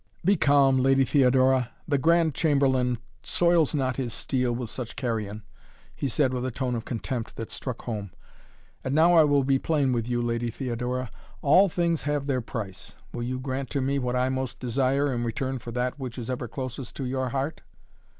"Be 0.25 0.35
calm, 0.35 0.79
Lady 0.79 1.05
Theodora! 1.05 1.69
The 1.87 1.99
Grand 1.99 2.33
Chamberlain 2.33 2.97
soils 3.21 3.75
not 3.75 3.97
his 3.97 4.11
steel 4.15 4.51
with 4.51 4.71
such 4.71 4.95
carrion," 4.95 5.43
he 5.95 6.07
said 6.07 6.33
with 6.33 6.43
a 6.43 6.49
tone 6.49 6.73
of 6.73 6.85
contempt 6.85 7.35
that 7.35 7.51
struck 7.51 7.83
home. 7.83 8.09
"And 8.83 8.95
now 8.95 9.13
I 9.13 9.23
will 9.25 9.43
be 9.43 9.59
plain 9.59 9.93
with 9.93 10.07
you, 10.07 10.19
Lady 10.19 10.49
Theodora. 10.49 11.11
All 11.43 11.69
things 11.69 12.01
have 12.01 12.25
their 12.25 12.41
price. 12.41 12.95
Will 13.13 13.21
you 13.21 13.39
grant 13.39 13.69
to 13.69 13.79
me 13.79 13.99
what 13.99 14.15
I 14.15 14.29
most 14.29 14.59
desire 14.59 15.13
in 15.13 15.23
return 15.23 15.59
for 15.59 15.71
that 15.73 15.99
which 15.99 16.17
is 16.17 16.31
ever 16.31 16.47
closest 16.47 16.95
to 16.95 17.05
your 17.05 17.29
heart?" 17.29 17.61